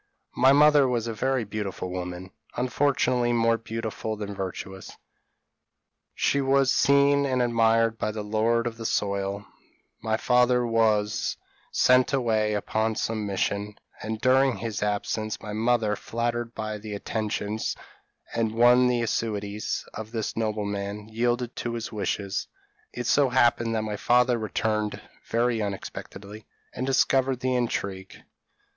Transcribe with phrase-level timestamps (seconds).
[0.35, 4.93] My mother was a very beautiful woman, unfortunately more beautiful than virtuous:
[6.15, 9.45] she was seen and admired by the lord of the soil;
[10.01, 11.37] my father was
[11.71, 17.75] sent away upon some mission; and, during his absence, my mother, flattered by the attentions,
[18.33, 22.47] and won by the assiduities, of this nobleman, yielded to his wishes.
[22.91, 24.99] It so happened that my father returned
[25.29, 28.23] very unexpectedly, and discovered the intrigue.